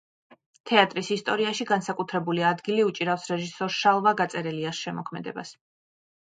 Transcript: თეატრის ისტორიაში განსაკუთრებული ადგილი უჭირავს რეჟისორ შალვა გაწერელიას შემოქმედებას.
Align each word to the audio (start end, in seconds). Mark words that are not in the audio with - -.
თეატრის 0.69 1.09
ისტორიაში 1.15 1.67
განსაკუთრებული 1.71 2.45
ადგილი 2.53 2.87
უჭირავს 2.87 3.27
რეჟისორ 3.33 3.77
შალვა 3.81 4.15
გაწერელიას 4.23 4.81
შემოქმედებას. 4.87 5.55